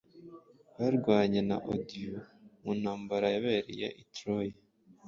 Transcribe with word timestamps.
barwanye 0.77 1.39
na 1.49 1.57
Odyeu 1.71 2.21
mu 2.61 2.71
ntambara 2.79 3.27
yabereye 3.35 3.87
i 4.01 4.03
Troy, 4.13 4.47